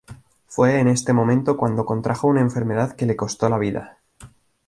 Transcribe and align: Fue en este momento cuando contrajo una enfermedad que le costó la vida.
Fue 0.47 0.79
en 0.79 0.87
este 0.87 1.13
momento 1.13 1.55
cuando 1.57 1.85
contrajo 1.85 2.25
una 2.25 2.41
enfermedad 2.41 2.95
que 2.95 3.05
le 3.05 3.15
costó 3.15 3.49
la 3.49 3.59
vida. 3.59 3.99